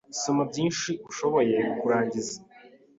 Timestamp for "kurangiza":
1.79-2.37